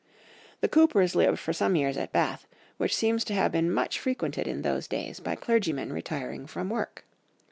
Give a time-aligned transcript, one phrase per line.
[0.61, 4.47] The Coopers lived for some years at Bath, which seems to have been much frequented
[4.47, 7.05] in those days by clergymen retiring from work.